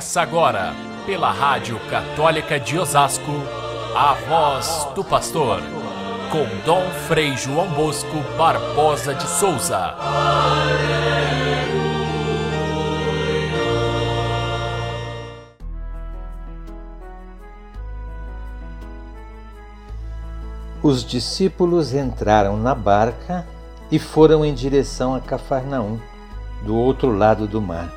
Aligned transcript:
Começa 0.00 0.22
agora, 0.22 0.72
pela 1.04 1.30
Rádio 1.30 1.78
Católica 1.90 2.58
de 2.58 2.78
Osasco, 2.78 3.32
a 3.94 4.14
voz 4.14 4.88
do 4.94 5.04
pastor, 5.04 5.60
com 6.32 6.46
Dom 6.64 6.88
Frei 7.06 7.36
João 7.36 7.68
Bosco 7.68 8.16
Barbosa 8.38 9.14
de 9.14 9.28
Souza. 9.28 9.94
Os 20.82 21.04
discípulos 21.04 21.92
entraram 21.92 22.56
na 22.56 22.74
barca 22.74 23.46
e 23.92 23.98
foram 23.98 24.46
em 24.46 24.54
direção 24.54 25.14
a 25.14 25.20
Cafarnaum, 25.20 26.00
do 26.64 26.74
outro 26.74 27.14
lado 27.14 27.46
do 27.46 27.60
mar. 27.60 27.92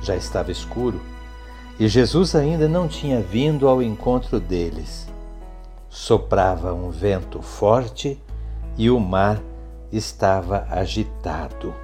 Já 0.00 0.14
estava 0.14 0.52
escuro 0.52 1.15
e 1.78 1.88
Jesus 1.88 2.34
ainda 2.34 2.68
não 2.68 2.88
tinha 2.88 3.20
vindo 3.20 3.68
ao 3.68 3.82
encontro 3.82 4.40
deles. 4.40 5.06
Soprava 5.90 6.72
um 6.72 6.90
vento 6.90 7.42
forte 7.42 8.22
e 8.76 8.90
o 8.90 8.98
mar 8.98 9.40
estava 9.92 10.66
agitado. 10.70 11.74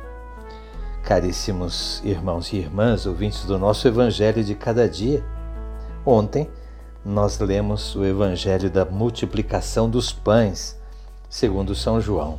Caríssimos 1.02 2.00
irmãos 2.04 2.52
e 2.52 2.56
irmãs, 2.56 3.06
ouvintes 3.06 3.44
do 3.44 3.58
nosso 3.58 3.86
Evangelho 3.86 4.42
de 4.42 4.54
cada 4.54 4.88
dia, 4.88 5.24
ontem 6.06 6.48
nós 7.04 7.38
lemos 7.38 7.94
o 7.96 8.04
Evangelho 8.04 8.70
da 8.70 8.84
multiplicação 8.84 9.90
dos 9.90 10.12
pães, 10.12 10.80
segundo 11.28 11.74
São 11.74 12.00
João. 12.00 12.38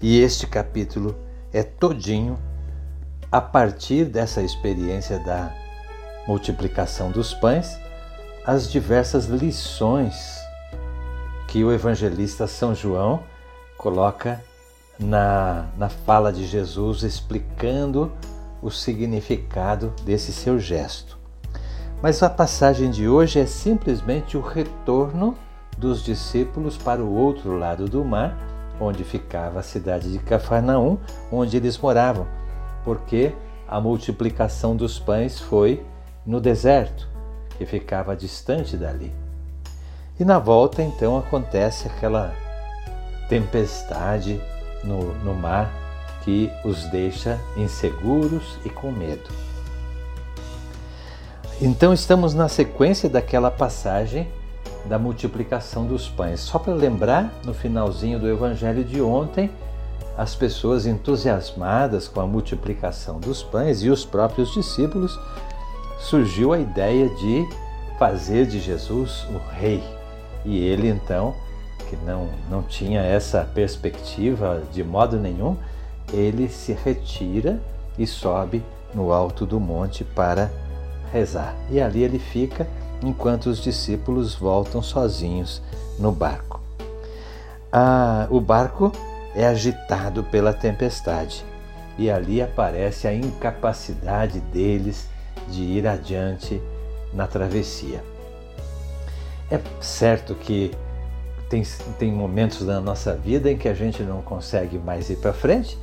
E 0.00 0.20
este 0.20 0.46
capítulo 0.46 1.14
é 1.52 1.62
todinho 1.62 2.38
a 3.30 3.40
partir 3.40 4.06
dessa 4.06 4.42
experiência 4.42 5.18
da 5.18 5.63
multiplicação 6.26 7.10
dos 7.10 7.34
pães, 7.34 7.78
as 8.46 8.70
diversas 8.70 9.26
lições 9.26 10.38
que 11.48 11.64
o 11.64 11.72
evangelista 11.72 12.46
São 12.46 12.74
João 12.74 13.22
coloca 13.76 14.42
na, 14.98 15.66
na 15.76 15.88
fala 15.88 16.32
de 16.32 16.46
Jesus, 16.46 17.02
explicando 17.02 18.12
o 18.62 18.70
significado 18.70 19.92
desse 20.04 20.32
seu 20.32 20.58
gesto. 20.58 21.18
Mas 22.02 22.22
a 22.22 22.30
passagem 22.30 22.90
de 22.90 23.08
hoje 23.08 23.40
é 23.40 23.46
simplesmente 23.46 24.36
o 24.36 24.40
retorno 24.40 25.36
dos 25.76 26.02
discípulos 26.02 26.76
para 26.76 27.02
o 27.02 27.14
outro 27.14 27.58
lado 27.58 27.86
do 27.86 28.04
mar, 28.04 28.36
onde 28.80 29.04
ficava 29.04 29.60
a 29.60 29.62
cidade 29.62 30.10
de 30.10 30.18
Cafarnaum, 30.18 30.98
onde 31.30 31.56
eles 31.56 31.78
moravam, 31.78 32.26
porque 32.84 33.32
a 33.68 33.80
multiplicação 33.80 34.76
dos 34.76 34.98
pães 34.98 35.40
foi 35.40 35.84
no 36.26 36.40
deserto, 36.40 37.08
que 37.56 37.66
ficava 37.66 38.16
distante 38.16 38.76
dali. 38.76 39.12
E 40.18 40.24
na 40.24 40.38
volta, 40.38 40.82
então, 40.82 41.18
acontece 41.18 41.88
aquela 41.88 42.34
tempestade 43.28 44.40
no, 44.82 45.12
no 45.24 45.34
mar 45.34 45.72
que 46.22 46.50
os 46.64 46.84
deixa 46.86 47.38
inseguros 47.56 48.58
e 48.64 48.70
com 48.70 48.90
medo. 48.90 49.30
Então, 51.60 51.92
estamos 51.92 52.34
na 52.34 52.48
sequência 52.48 53.08
daquela 53.08 53.50
passagem 53.50 54.28
da 54.86 54.98
multiplicação 54.98 55.86
dos 55.86 56.08
pães. 56.08 56.40
Só 56.40 56.58
para 56.58 56.74
lembrar, 56.74 57.32
no 57.44 57.54
finalzinho 57.54 58.18
do 58.18 58.28
evangelho 58.28 58.84
de 58.84 59.00
ontem, 59.00 59.50
as 60.16 60.34
pessoas 60.34 60.86
entusiasmadas 60.86 62.06
com 62.06 62.20
a 62.20 62.26
multiplicação 62.26 63.18
dos 63.18 63.42
pães 63.42 63.82
e 63.82 63.90
os 63.90 64.04
próprios 64.04 64.52
discípulos 64.52 65.18
surgiu 65.98 66.52
a 66.52 66.58
ideia 66.58 67.08
de 67.08 67.46
fazer 67.98 68.46
de 68.46 68.60
Jesus 68.60 69.26
o 69.30 69.38
rei. 69.52 69.82
E 70.44 70.58
ele 70.58 70.88
então, 70.88 71.34
que 71.88 71.96
não, 71.96 72.28
não 72.50 72.62
tinha 72.62 73.00
essa 73.00 73.48
perspectiva 73.54 74.62
de 74.72 74.82
modo 74.84 75.18
nenhum, 75.18 75.56
ele 76.12 76.48
se 76.48 76.72
retira 76.72 77.60
e 77.98 78.06
sobe 78.06 78.62
no 78.94 79.12
alto 79.12 79.46
do 79.46 79.58
monte 79.58 80.04
para 80.04 80.50
rezar. 81.12 81.54
E 81.70 81.80
ali 81.80 82.02
ele 82.02 82.18
fica 82.18 82.66
enquanto 83.02 83.46
os 83.46 83.62
discípulos 83.62 84.34
voltam 84.34 84.82
sozinhos 84.82 85.62
no 85.98 86.12
barco. 86.12 86.60
Ah, 87.72 88.26
o 88.30 88.40
barco 88.40 88.92
é 89.34 89.46
agitado 89.46 90.22
pela 90.24 90.52
tempestade 90.52 91.44
e 91.98 92.10
ali 92.10 92.42
aparece 92.42 93.06
a 93.06 93.14
incapacidade 93.14 94.40
deles 94.40 95.08
de 95.48 95.62
ir 95.62 95.86
adiante 95.86 96.60
na 97.12 97.26
travessia. 97.26 98.02
É 99.50 99.60
certo 99.80 100.34
que 100.34 100.72
tem, 101.48 101.62
tem 101.98 102.12
momentos 102.12 102.62
na 102.62 102.80
nossa 102.80 103.14
vida 103.14 103.50
em 103.50 103.56
que 103.56 103.68
a 103.68 103.74
gente 103.74 104.02
não 104.02 104.22
consegue 104.22 104.78
mais 104.78 105.10
ir 105.10 105.16
para 105.16 105.32
frente, 105.32 105.78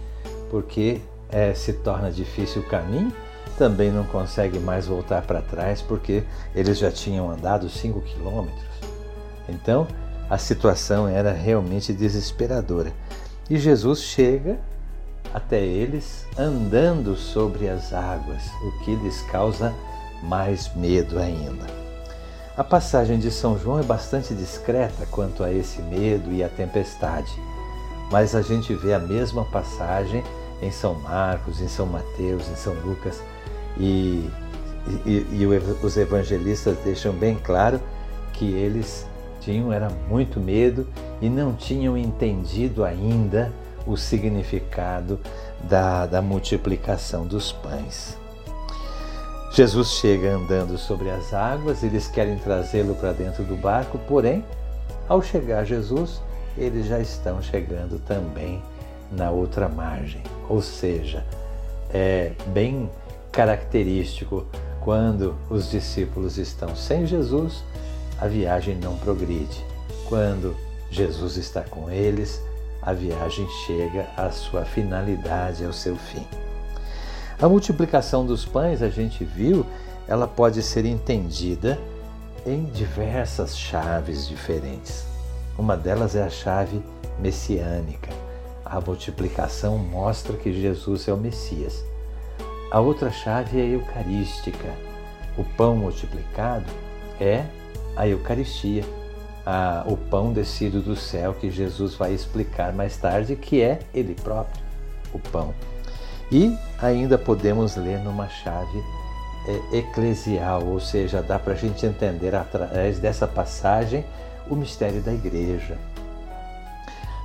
porque 0.49 1.01
é, 1.29 1.53
se 1.53 1.73
torna 1.73 2.11
difícil 2.11 2.61
o 2.61 2.65
caminho, 2.65 3.11
também 3.57 3.91
não 3.91 4.03
consegue 4.05 4.59
mais 4.59 4.87
voltar 4.87 5.21
para 5.21 5.41
trás, 5.41 5.81
porque 5.81 6.23
eles 6.55 6.77
já 6.77 6.91
tinham 6.91 7.29
andado 7.29 7.69
5 7.69 8.01
quilômetros. 8.01 8.65
Então, 9.47 9.87
a 10.29 10.37
situação 10.37 11.07
era 11.07 11.31
realmente 11.31 11.93
desesperadora. 11.93 12.91
E 13.49 13.57
Jesus 13.57 14.01
chega 14.01 14.57
até 15.33 15.59
eles 15.59 16.25
andando 16.37 17.15
sobre 17.15 17.69
as 17.69 17.93
águas, 17.93 18.43
o 18.63 18.83
que 18.83 18.95
lhes 18.95 19.21
causa 19.23 19.73
mais 20.23 20.73
medo 20.75 21.19
ainda. 21.19 21.65
A 22.57 22.63
passagem 22.63 23.17
de 23.17 23.31
São 23.31 23.57
João 23.57 23.79
é 23.79 23.83
bastante 23.83 24.33
discreta 24.33 25.05
quanto 25.09 25.43
a 25.43 25.51
esse 25.51 25.81
medo 25.81 26.31
e 26.31 26.43
a 26.43 26.49
tempestade, 26.49 27.31
mas 28.11 28.35
a 28.35 28.41
gente 28.41 28.73
vê 28.75 28.93
a 28.93 28.99
mesma 28.99 29.45
passagem 29.45 30.23
em 30.61 30.69
São 30.69 30.95
Marcos, 30.95 31.61
em 31.61 31.67
São 31.67 31.85
Mateus, 31.85 32.47
em 32.49 32.55
São 32.55 32.73
Lucas, 32.85 33.21
e, 33.77 34.29
e, 35.05 35.25
e 35.31 35.45
os 35.81 35.97
evangelistas 35.97 36.77
deixam 36.83 37.13
bem 37.13 37.37
claro 37.41 37.79
que 38.33 38.51
eles 38.51 39.07
tinham 39.39 39.73
era 39.73 39.89
muito 40.07 40.39
medo 40.39 40.87
e 41.19 41.29
não 41.29 41.53
tinham 41.53 41.97
entendido 41.97 42.83
ainda 42.83 43.51
o 43.85 43.97
significado 43.97 45.19
da, 45.63 46.05
da 46.05 46.21
multiplicação 46.21 47.25
dos 47.25 47.51
pães. 47.51 48.17
Jesus 49.53 49.89
chega 49.89 50.33
andando 50.33 50.77
sobre 50.77 51.09
as 51.09 51.33
águas, 51.33 51.83
eles 51.83 52.07
querem 52.07 52.37
trazê-lo 52.37 52.95
para 52.95 53.11
dentro 53.11 53.43
do 53.43 53.55
barco, 53.55 53.99
porém, 54.07 54.45
ao 55.09 55.21
chegar 55.21 55.65
Jesus, 55.65 56.21
eles 56.57 56.85
já 56.85 56.99
estão 56.99 57.41
chegando 57.41 57.99
também 57.99 58.61
na 59.11 59.29
outra 59.29 59.67
margem. 59.67 60.23
Ou 60.47 60.61
seja, 60.61 61.25
é 61.93 62.31
bem 62.47 62.89
característico 63.29 64.45
quando 64.79 65.35
os 65.49 65.69
discípulos 65.69 66.37
estão 66.37 66.75
sem 66.75 67.05
Jesus, 67.05 67.63
a 68.19 68.27
viagem 68.27 68.75
não 68.75 68.95
progride. 68.97 69.63
Quando 70.07 70.55
Jesus 70.89 71.37
está 71.37 71.61
com 71.61 71.89
eles, 71.89 72.41
a 72.81 72.93
viagem 72.93 73.47
chega 73.65 74.07
à 74.17 74.31
sua 74.31 74.65
finalidade, 74.65 75.63
ao 75.63 75.73
seu 75.73 75.95
fim. 75.95 76.25
A 77.39 77.47
multiplicação 77.47 78.25
dos 78.25 78.45
pães, 78.45 78.81
a 78.81 78.89
gente 78.89 79.23
viu, 79.23 79.65
ela 80.07 80.27
pode 80.27 80.61
ser 80.61 80.85
entendida 80.85 81.79
em 82.45 82.65
diversas 82.65 83.57
chaves 83.57 84.27
diferentes. 84.27 85.05
Uma 85.57 85.77
delas 85.77 86.15
é 86.15 86.23
a 86.23 86.29
chave 86.29 86.81
messiânica. 87.19 88.09
A 88.65 88.79
multiplicação 88.79 89.77
mostra 89.77 90.37
que 90.37 90.53
Jesus 90.53 91.07
é 91.07 91.13
o 91.13 91.17
Messias. 91.17 91.83
A 92.71 92.79
outra 92.79 93.11
chave 93.11 93.59
é 93.59 93.63
a 93.63 93.67
eucarística. 93.67 94.69
O 95.37 95.43
pão 95.43 95.75
multiplicado 95.75 96.71
é 97.19 97.45
a 97.95 98.07
Eucaristia 98.07 98.83
a, 99.45 99.83
o 99.85 99.97
pão 99.97 100.31
descido 100.31 100.81
do 100.81 100.95
céu 100.95 101.33
que 101.33 101.49
Jesus 101.49 101.95
vai 101.95 102.13
explicar 102.13 102.73
mais 102.73 102.97
tarde, 102.97 103.35
que 103.35 103.61
é 103.61 103.79
Ele 103.93 104.15
próprio, 104.15 104.63
o 105.13 105.19
pão. 105.19 105.53
E 106.31 106.55
ainda 106.81 107.17
podemos 107.17 107.75
ler 107.75 107.99
numa 107.99 108.29
chave 108.29 108.83
é, 109.47 109.77
eclesial, 109.77 110.65
ou 110.65 110.79
seja, 110.79 111.21
dá 111.21 111.37
para 111.37 111.53
a 111.53 111.57
gente 111.57 111.85
entender 111.85 112.35
através 112.35 112.99
dessa 112.99 113.27
passagem 113.27 114.05
o 114.49 114.55
mistério 114.55 115.01
da 115.01 115.13
igreja. 115.13 115.77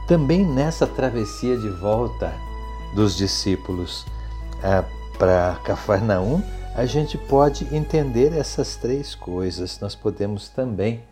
Também 0.08 0.44
nessa 0.44 0.86
travessia 0.86 1.56
de 1.56 1.68
volta 1.68 2.32
dos 2.94 3.16
discípulos 3.16 4.06
é, 4.62 4.82
para 5.18 5.58
Cafarnaum, 5.64 6.42
a 6.74 6.84
gente 6.84 7.16
pode 7.16 7.66
entender 7.74 8.32
essas 8.32 8.76
três 8.76 9.14
coisas. 9.14 9.80
Nós 9.80 9.94
podemos 9.94 10.48
também 10.48 11.02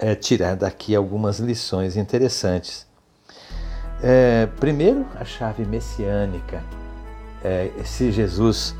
é, 0.00 0.14
tirar 0.14 0.56
daqui 0.56 0.96
algumas 0.96 1.38
lições 1.38 1.96
interessantes. 1.96 2.86
É, 4.02 4.48
primeiro, 4.58 5.06
a 5.14 5.24
chave 5.24 5.64
messiânica. 5.64 6.62
É, 7.44 7.70
se 7.84 8.10
Jesus 8.10 8.74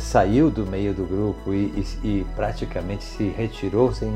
saiu 0.00 0.50
do 0.50 0.66
meio 0.66 0.94
do 0.94 1.04
grupo 1.04 1.52
e, 1.52 1.66
e, 2.02 2.08
e 2.08 2.26
praticamente 2.34 3.04
se 3.04 3.28
retirou 3.28 3.92
sem, 3.92 4.10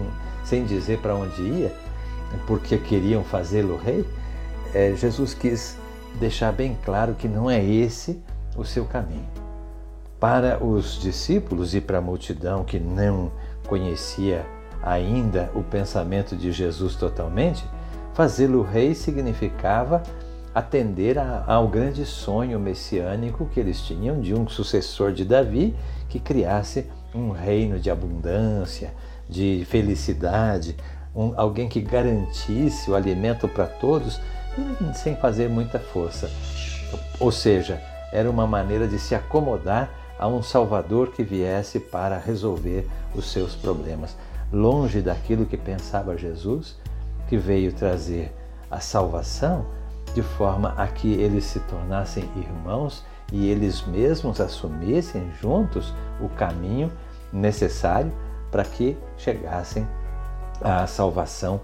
sem 0.44 0.64
dizer 0.64 0.98
para 1.00 1.14
onde 1.14 1.42
ia, 1.42 1.72
porque 2.46 2.78
queriam 2.78 3.22
fazê-lo 3.24 3.76
rei, 3.76 4.04
é, 4.72 4.94
Jesus 4.94 5.34
quis 5.34 5.76
deixar 6.18 6.52
bem 6.52 6.78
claro 6.84 7.14
que 7.14 7.28
não 7.28 7.50
é 7.50 7.62
esse 7.62 8.20
o 8.56 8.64
seu 8.64 8.84
caminho. 8.84 9.28
Para 10.18 10.62
os 10.62 11.00
discípulos 11.00 11.74
e 11.74 11.80
para 11.80 11.98
a 11.98 12.00
multidão 12.00 12.64
que 12.64 12.78
não 12.78 13.32
conhecia 13.66 14.44
ainda 14.82 15.50
o 15.54 15.62
pensamento 15.62 16.36
de 16.36 16.52
Jesus 16.52 16.96
totalmente, 16.96 17.64
fazê-lo 18.14 18.62
rei 18.62 18.94
significava 18.94 20.02
atender 20.54 21.18
a, 21.18 21.44
ao 21.46 21.68
grande 21.68 22.04
sonho 22.04 22.58
messiânico 22.58 23.46
que 23.46 23.60
eles 23.60 23.80
tinham 23.80 24.20
de 24.20 24.34
um 24.34 24.48
sucessor 24.48 25.12
de 25.12 25.24
Davi 25.24 25.76
que 26.08 26.18
criasse 26.18 26.86
um 27.14 27.30
reino 27.30 27.78
de 27.78 27.90
abundância, 27.90 28.92
de 29.28 29.64
felicidade, 29.68 30.76
um, 31.14 31.32
alguém 31.36 31.68
que 31.68 31.80
garantisse 31.80 32.90
o 32.90 32.94
alimento 32.94 33.48
para 33.48 33.66
todos 33.66 34.20
sem 34.94 35.14
fazer 35.16 35.48
muita 35.48 35.78
força. 35.78 36.30
Ou 37.20 37.30
seja, 37.30 37.80
era 38.12 38.28
uma 38.28 38.46
maneira 38.46 38.88
de 38.88 38.98
se 38.98 39.14
acomodar 39.14 39.90
a 40.18 40.26
um 40.26 40.42
Salvador 40.42 41.12
que 41.12 41.22
viesse 41.22 41.78
para 41.78 42.18
resolver 42.18 42.86
os 43.14 43.30
seus 43.30 43.54
problemas. 43.54 44.16
Longe 44.52 45.00
daquilo 45.00 45.46
que 45.46 45.56
pensava 45.56 46.16
Jesus, 46.16 46.76
que 47.28 47.36
veio 47.36 47.72
trazer 47.72 48.34
a 48.70 48.80
salvação 48.80 49.66
de 50.14 50.22
forma 50.22 50.74
a 50.76 50.86
que 50.88 51.12
eles 51.12 51.44
se 51.44 51.60
tornassem 51.60 52.28
irmãos 52.36 53.04
e 53.32 53.48
eles 53.48 53.82
mesmos 53.86 54.40
assumissem 54.40 55.30
juntos 55.40 55.94
o 56.20 56.28
caminho 56.28 56.90
necessário 57.32 58.12
para 58.50 58.64
que 58.64 58.96
chegassem 59.16 59.86
à 60.60 60.86
salvação 60.86 61.60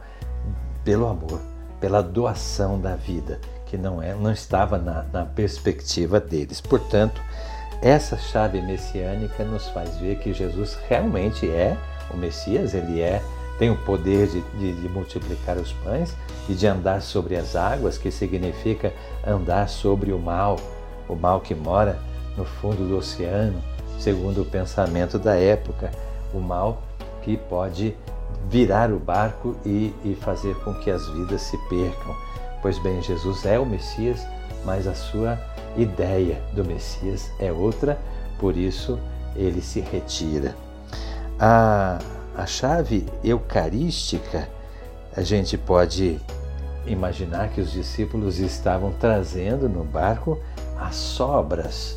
pelo 0.84 1.08
amor, 1.08 1.40
pela 1.80 2.00
doação 2.00 2.80
da 2.80 2.94
vida, 2.94 3.40
que 3.66 3.76
não, 3.76 4.00
é, 4.00 4.14
não 4.14 4.30
estava 4.30 4.78
na, 4.78 5.02
na 5.12 5.26
perspectiva 5.26 6.20
deles. 6.20 6.60
Portanto, 6.60 7.20
essa 7.82 8.16
chave 8.16 8.62
messiânica 8.62 9.44
nos 9.44 9.68
faz 9.70 9.96
ver 9.96 10.18
que 10.20 10.32
Jesus 10.32 10.78
realmente 10.88 11.50
é 11.50 11.76
o 12.12 12.16
Messias, 12.16 12.74
ele 12.74 13.00
é 13.00 13.22
tem 13.58 13.70
o 13.70 13.76
poder 13.76 14.28
de, 14.28 14.40
de, 14.58 14.72
de, 14.72 14.88
multiplicar 14.88 15.56
os 15.56 15.72
pães 15.72 16.14
e 16.48 16.54
de 16.54 16.66
andar 16.66 17.00
sobre 17.00 17.36
as 17.36 17.56
águas, 17.56 17.96
que 17.96 18.10
significa 18.10 18.92
andar 19.26 19.68
sobre 19.68 20.12
o 20.12 20.18
mal, 20.18 20.56
o 21.08 21.14
mal 21.14 21.40
que 21.40 21.54
mora 21.54 21.98
no 22.36 22.44
fundo 22.44 22.86
do 22.86 22.98
oceano, 22.98 23.62
segundo 23.98 24.42
o 24.42 24.44
pensamento 24.44 25.18
da 25.18 25.34
época, 25.36 25.90
o 26.34 26.38
mal 26.38 26.82
que 27.22 27.36
pode 27.36 27.96
virar 28.48 28.92
o 28.92 28.98
barco 28.98 29.56
e, 29.64 29.94
e 30.04 30.14
fazer 30.20 30.54
com 30.56 30.74
que 30.74 30.90
as 30.90 31.08
vidas 31.08 31.40
se 31.42 31.56
percam. 31.68 32.14
Pois 32.60 32.78
bem, 32.78 33.00
Jesus 33.02 33.44
é 33.46 33.58
o 33.58 33.64
Messias, 33.64 34.26
mas 34.64 34.86
a 34.86 34.94
sua 34.94 35.38
ideia 35.76 36.42
do 36.52 36.64
Messias 36.64 37.30
é 37.38 37.50
outra, 37.50 37.98
por 38.38 38.56
isso 38.56 38.98
ele 39.34 39.60
se 39.62 39.80
retira. 39.80 40.54
A 41.38 41.98
a 42.36 42.44
chave 42.44 43.06
eucarística, 43.24 44.46
a 45.16 45.22
gente 45.22 45.56
pode 45.56 46.20
imaginar 46.86 47.48
que 47.48 47.62
os 47.62 47.72
discípulos 47.72 48.38
estavam 48.38 48.92
trazendo 48.92 49.70
no 49.70 49.82
barco 49.82 50.38
as 50.78 50.96
sobras, 50.96 51.96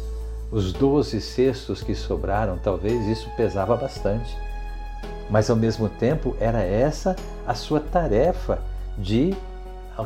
os 0.49 0.71
doze 0.71 1.19
cestos 1.19 1.83
que 1.83 1.93
sobraram, 1.93 2.57
talvez 2.57 3.05
isso 3.05 3.29
pesava 3.35 3.75
bastante. 3.75 4.33
Mas 5.29 5.49
ao 5.49 5.57
mesmo 5.57 5.89
tempo 5.89 6.37
era 6.39 6.63
essa 6.63 7.17
a 7.45 7.53
sua 7.53 7.81
tarefa 7.81 8.59
de 8.97 9.35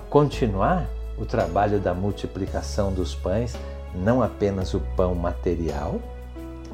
continuar 0.10 0.88
o 1.16 1.26
trabalho 1.26 1.80
da 1.80 1.94
multiplicação 1.94 2.92
dos 2.92 3.14
pães, 3.14 3.56
não 3.94 4.24
apenas 4.24 4.74
o 4.74 4.80
pão 4.98 5.14
material, 5.14 6.00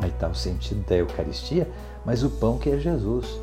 aí 0.02 0.10
está 0.10 0.30
o 0.30 0.36
sentido 0.36 0.82
da 0.88 0.96
Eucaristia, 0.96 1.68
mas 2.06 2.24
o 2.24 2.30
pão 2.30 2.58
que 2.58 2.70
é 2.70 2.78
Jesus. 2.78 3.40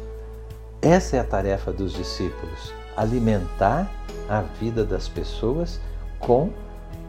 Essa 0.81 1.17
é 1.17 1.20
a 1.20 1.25
tarefa 1.25 1.73
dos 1.73 1.93
discípulos: 1.93 2.73
alimentar 2.97 3.91
a 4.29 4.41
vida 4.41 4.85
das 4.85 5.08
pessoas 5.08 5.81
com 6.19 6.50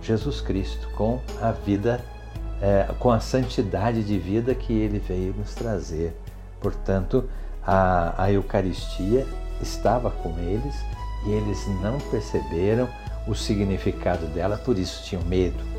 Jesus 0.02 0.42
Cristo, 0.42 0.88
com 0.96 1.20
a 1.42 1.52
vida, 1.52 2.04
é, 2.62 2.88
com 3.00 3.12
a 3.12 3.20
santidade 3.20 4.04
de 4.04 4.18
vida 4.18 4.54
que 4.56 4.74
ele 4.74 5.00
veio 5.00 5.34
nos 5.34 5.54
trazer. 5.54 6.16
Portanto, 6.62 7.30
a, 7.66 8.24
a 8.24 8.32
Eucaristia 8.32 9.26
estava 9.62 10.12
com 10.12 10.38
eles 10.40 10.76
e 11.26 11.32
eles 11.32 11.68
não 11.82 11.98
perceberam 12.12 12.88
o 13.28 13.36
significado 13.36 14.26
dela, 14.28 14.58
por 14.58 14.78
isso 14.78 15.04
tinham 15.04 15.24
medo. 15.26 15.78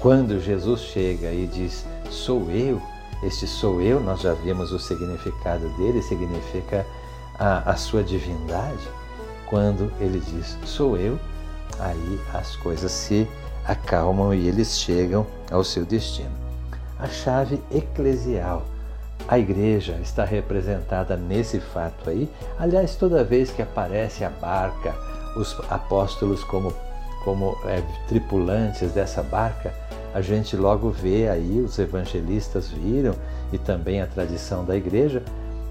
Quando 0.00 0.40
Jesus 0.40 0.80
chega 0.80 1.32
e 1.32 1.46
diz: 1.46 1.84
Sou 2.10 2.50
eu, 2.50 2.80
este 3.22 3.46
sou 3.46 3.80
eu, 3.80 4.00
nós 4.00 4.20
já 4.20 4.32
vimos 4.32 4.72
o 4.72 4.78
significado 4.78 5.68
dele, 5.70 6.02
significa 6.02 6.86
a, 7.38 7.70
a 7.70 7.76
sua 7.76 8.02
divindade, 8.02 8.88
quando 9.46 9.92
ele 10.00 10.20
diz 10.20 10.56
sou 10.64 10.96
eu, 10.96 11.18
aí 11.78 12.20
as 12.32 12.56
coisas 12.56 12.90
se 12.92 13.28
acalmam 13.64 14.34
e 14.34 14.48
eles 14.48 14.78
chegam 14.78 15.26
ao 15.50 15.62
seu 15.64 15.84
destino. 15.84 16.30
A 16.98 17.08
chave 17.08 17.62
eclesial. 17.70 18.64
A 19.28 19.38
igreja 19.38 19.98
está 20.02 20.24
representada 20.24 21.16
nesse 21.16 21.60
fato 21.60 22.10
aí. 22.10 22.28
Aliás, 22.58 22.96
toda 22.96 23.22
vez 23.22 23.50
que 23.50 23.62
aparece 23.62 24.24
a 24.24 24.30
barca, 24.30 24.94
os 25.36 25.56
apóstolos 25.70 26.42
como, 26.44 26.72
como 27.24 27.56
é, 27.64 27.82
tripulantes 28.08 28.92
dessa 28.92 29.22
barca, 29.22 29.72
a 30.12 30.20
gente 30.20 30.56
logo 30.56 30.90
vê 30.90 31.28
aí, 31.28 31.60
os 31.60 31.78
evangelistas 31.78 32.68
viram, 32.68 33.14
e 33.52 33.58
também 33.58 34.00
a 34.00 34.06
tradição 34.06 34.64
da 34.64 34.76
igreja, 34.76 35.22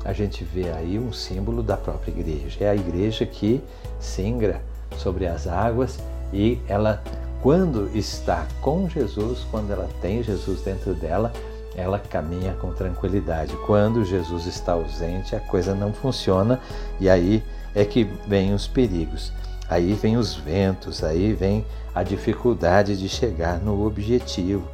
a 0.04 0.14
gente 0.14 0.44
vê 0.44 0.72
aí 0.72 0.98
um 0.98 1.12
símbolo 1.12 1.62
da 1.62 1.76
própria 1.76 2.12
igreja. 2.12 2.64
É 2.64 2.70
a 2.70 2.76
igreja 2.76 3.26
que 3.26 3.62
singra 4.00 4.62
sobre 4.98 5.28
as 5.28 5.48
águas 5.48 6.00
e 6.34 6.60
ela, 6.68 7.02
quando 7.42 7.90
está 7.96 8.48
com 8.62 8.88
Jesus, 8.90 9.46
quando 9.52 9.72
ela 9.72 9.90
tem 10.02 10.24
Jesus 10.24 10.62
dentro 10.62 10.94
dela, 10.94 11.32
ela 11.76 12.00
caminha 12.00 12.54
com 12.54 12.72
tranquilidade. 12.72 13.56
Quando 13.66 14.04
Jesus 14.04 14.46
está 14.46 14.74
ausente, 14.74 15.36
a 15.36 15.40
coisa 15.40 15.76
não 15.76 15.94
funciona 15.94 16.60
e 17.00 17.10
aí 17.10 17.44
é 17.76 17.86
que 17.86 18.04
vem 18.28 18.54
os 18.54 18.68
perigos. 18.68 19.32
Aí 19.70 19.94
vem 19.94 20.18
os 20.18 20.36
ventos, 20.36 21.04
aí 21.04 21.34
vem 21.34 21.66
a 21.94 22.02
dificuldade 22.02 22.98
de 22.98 23.08
chegar 23.08 23.60
no 23.60 23.86
objetivo. 23.86 24.68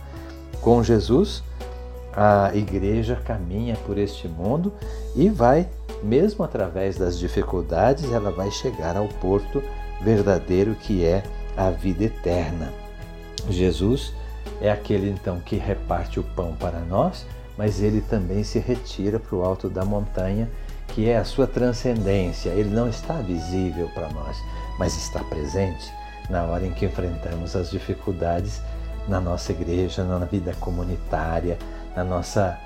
Com 0.61 0.81
Jesus, 0.81 1.43
a 2.15 2.51
igreja 2.55 3.19
caminha 3.25 3.75
por 3.85 3.97
este 3.97 4.27
mundo 4.27 4.71
e 5.15 5.29
vai, 5.29 5.67
mesmo 6.01 6.45
através 6.45 6.97
das 6.97 7.19
dificuldades, 7.19 8.11
ela 8.11 8.31
vai 8.31 8.49
chegar 8.51 8.95
ao 8.95 9.07
porto 9.07 9.61
verdadeiro 10.01 10.75
que 10.75 11.03
é 11.03 11.23
a 11.57 11.69
vida 11.69 12.05
eterna. 12.05 12.71
Jesus 13.49 14.13
é 14.61 14.71
aquele 14.71 15.09
então 15.09 15.39
que 15.39 15.57
reparte 15.57 16.19
o 16.19 16.23
pão 16.23 16.55
para 16.55 16.79
nós, 16.79 17.25
mas 17.57 17.81
ele 17.81 18.01
também 18.01 18.43
se 18.43 18.59
retira 18.59 19.19
para 19.19 19.35
o 19.35 19.43
alto 19.43 19.69
da 19.69 19.83
montanha, 19.83 20.49
que 20.95 21.09
é 21.09 21.17
a 21.17 21.25
sua 21.25 21.45
transcendência. 21.45 22.49
Ele 22.51 22.69
não 22.69 22.87
está 22.87 23.15
visível 23.15 23.89
para 23.93 24.07
nós, 24.11 24.41
mas 24.79 24.95
está 24.95 25.21
presente 25.25 25.93
na 26.29 26.43
hora 26.43 26.65
em 26.65 26.71
que 26.71 26.85
enfrentamos 26.85 27.53
as 27.53 27.69
dificuldades 27.69 28.61
na 29.05 29.19
nossa 29.19 29.51
igreja, 29.51 30.05
na 30.05 30.19
vida 30.19 30.53
comunitária, 30.61 31.59
na 31.95 32.03
nossa, 32.03 32.57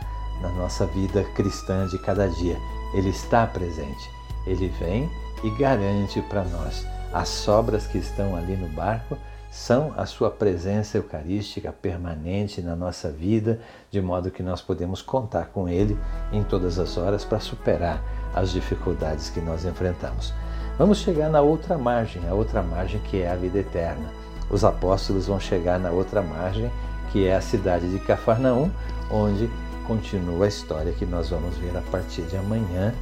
na 0.42 0.50
nossa 0.50 0.86
vida 0.86 1.24
cristã 1.36 1.88
de 1.88 1.98
cada 1.98 2.28
dia. 2.30 2.56
Ele 2.94 3.10
está 3.10 3.48
presente. 3.48 4.10
Ele 4.46 4.68
vem 4.80 5.10
e 5.44 5.50
garante 5.58 6.22
para 6.22 6.44
nós. 6.44 6.86
As 7.12 7.30
sobras 7.30 7.88
que 7.88 7.98
estão 7.98 8.36
ali 8.36 8.56
no 8.56 8.70
barco 8.70 9.18
são 9.50 9.92
a 9.98 10.06
sua 10.06 10.30
presença 10.30 10.98
eucarística 10.98 11.72
permanente 11.72 12.62
na 12.62 12.76
nossa 12.76 13.10
vida, 13.10 13.60
de 13.90 14.00
modo 14.00 14.30
que 14.30 14.44
nós 14.44 14.62
podemos 14.62 15.02
contar 15.02 15.48
com 15.48 15.68
Ele 15.68 15.98
em 16.32 16.44
todas 16.44 16.78
as 16.78 16.96
horas 16.96 17.26
para 17.26 17.40
superar 17.40 18.19
as 18.34 18.52
dificuldades 18.52 19.30
que 19.30 19.40
nós 19.40 19.66
enfrentamos. 19.66 20.34
Vamos 20.78 21.00
chegar 21.00 21.30
na 21.30 21.42
outra 21.42 21.78
margem, 21.78 22.28
a 22.28 22.34
outra 22.34 22.62
margem 22.62 23.00
que 23.02 23.22
é 23.22 23.30
a 23.30 23.36
vida 23.36 23.60
eterna. 23.60 24.10
Os 24.50 24.64
apóstolos 24.64 25.28
vão 25.28 25.40
chegar 25.40 25.80
na 25.80 25.92
outra 25.92 26.22
margem, 26.22 26.72
que 27.12 27.28
é 27.28 27.36
a 27.36 27.42
cidade 27.42 27.90
de 27.90 28.00
Cafarnaum, 28.00 28.72
onde 29.12 29.50
continua 29.86 30.46
a 30.46 30.48
história 30.48 30.94
que 30.94 31.06
nós 31.06 31.30
vamos 31.30 31.58
ver 31.58 31.76
a 31.76 31.82
partir 31.92 32.22
de 32.24 32.38
amanhã. 32.38 32.94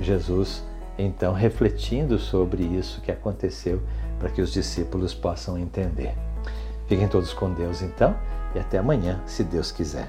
Jesus, 0.00 0.62
então, 0.98 1.32
refletindo 1.32 2.18
sobre 2.18 2.62
isso 2.62 3.00
que 3.00 3.10
aconteceu, 3.10 3.82
para 4.18 4.30
que 4.30 4.40
os 4.40 4.52
discípulos 4.52 5.14
possam 5.14 5.58
entender. 5.58 6.14
Fiquem 6.86 7.08
todos 7.08 7.32
com 7.32 7.52
Deus, 7.52 7.82
então, 7.82 8.16
e 8.54 8.58
até 8.58 8.78
amanhã, 8.78 9.20
se 9.26 9.42
Deus 9.42 9.72
quiser. 9.72 10.08